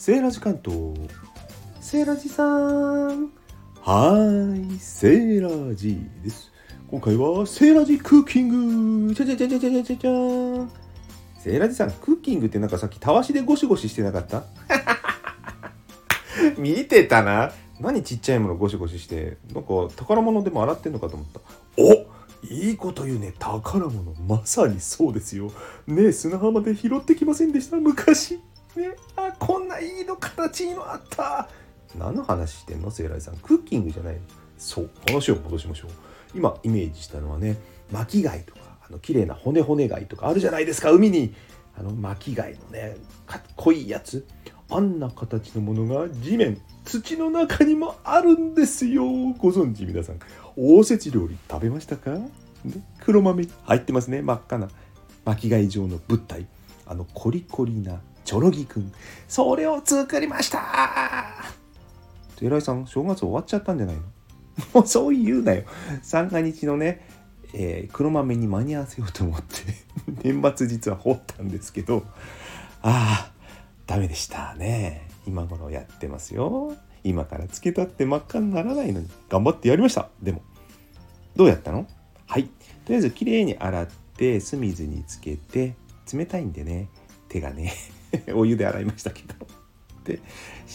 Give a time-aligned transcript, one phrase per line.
[0.00, 0.94] セーラジ関東
[1.78, 3.30] セーラジさん。
[3.82, 6.50] はーいセーラジです。
[6.90, 9.14] 今回はセーラジクッキング。
[9.14, 10.10] じゃじゃじゃじゃじゃじゃじゃじゃ
[11.38, 14.44] セーラジさんクッキングってなんかさっきたわしでゴシゴシしてなかった？
[16.56, 17.52] 見てたな。
[17.78, 19.36] 何ちっちゃいものゴシゴシして？
[19.52, 21.40] なんか宝物でも洗ってんのかと思った。
[21.76, 22.06] お
[22.50, 23.34] いいこと言うね。
[23.38, 24.14] 宝物。
[24.26, 25.52] まさにそうですよ。
[25.86, 27.76] ねえ砂浜で拾ってきませんでした？
[27.76, 28.40] 昔
[29.80, 31.48] いの形いいのあった。
[31.98, 32.90] 何の話してんの？
[32.90, 33.36] セーライさん。
[33.36, 34.20] クッキングじゃないの。
[34.58, 34.90] そう。
[35.08, 35.90] 話を戻しましょう。
[36.34, 37.56] 今イメージしたのはね
[37.90, 41.34] 巻き貝とかあの綺麗な骨骨貝とかあるじゃないですか海に。
[41.78, 44.26] あの巻き貝のねかっこいいやつ。
[44.72, 49.04] あんな形のものが地面土の中にもあるんですよ。
[49.38, 50.20] ご存知皆さん。
[50.56, 52.30] おせち料理食べましたか、ね、
[53.00, 53.48] 黒豆。
[53.64, 54.68] 入ってますね真っ赤な。
[55.24, 56.46] 巻き貝状の物体。
[56.86, 58.92] あのコリコリなチョロギくん
[59.26, 60.62] それを作りました。
[62.36, 64.02] 寺井さん正月終わっちゃったんじゃないの？
[64.72, 65.64] もうそう言うなよ。
[66.00, 67.04] 三が日のね、
[67.54, 69.56] えー、黒豆に間に合わせようと思って
[70.22, 72.04] 年末実は掘ったんですけど
[72.82, 73.32] ああ
[73.88, 75.08] ダメでしたね。
[75.26, 76.76] 今頃やってますよ。
[77.02, 80.08] 今からつけたって真っ赤にならないのに頑張ってやりました。
[80.22, 80.42] でも
[81.34, 81.88] どうやったの？
[82.28, 82.44] はい。
[82.44, 82.50] と
[82.90, 85.74] りあえずきれいに洗って酢水につけて
[86.14, 86.88] 冷たいんでね
[87.28, 87.72] 手がね
[88.34, 89.34] お湯で洗いましたけど。
[90.04, 90.20] で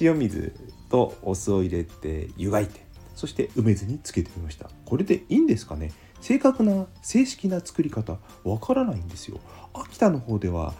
[0.00, 0.52] 塩水
[0.88, 4.70] とお酢を入れて湯がいてそして梅酢につけてみました。
[4.86, 5.92] これでいいんですかね？
[6.20, 9.40] 正確な正式な作り方わからないんですよ。
[9.74, 10.74] 秋田の方では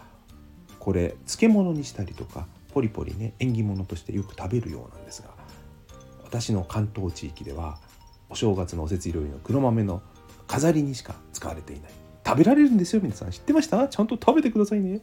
[0.78, 5.28] これ漬物にしたりとかポリポリね縁起物としてよく食べるようなんですが
[6.25, 7.78] 私の関東地域では
[8.31, 10.03] お正月のおせち料理の黒豆の
[10.47, 11.91] 飾りにしか使われていない。
[12.25, 13.31] 食べられるんですよ皆さん。
[13.31, 13.89] 知ってました？
[13.89, 15.01] ちゃんと食べてくださいね。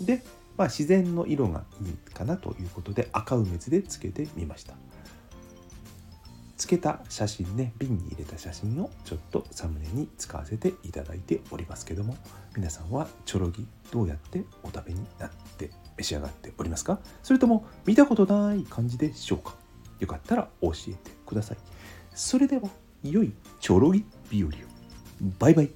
[0.00, 0.22] で、
[0.56, 4.74] まあ、自然の色がいいかなということで赤梅酢でつけてみました。
[6.56, 12.16] つけた写真ね瓶に入れた写真をちょっとサムネに使わせていただいておりますけども
[12.56, 16.98] 皆さんはチョロギどうやってお食べになって召し上がっておりますか？
[17.22, 19.54] それとも見たことない感じでしょうか？
[20.00, 21.58] よかったら教えてください。
[22.14, 22.70] それでは
[23.04, 24.52] 良いチョロギ日和を。
[25.38, 25.70] バイバイ。